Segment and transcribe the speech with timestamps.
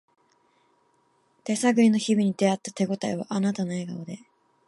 [1.43, 4.17] 手探りの日々に出会った手ごたえはあなたの笑顔で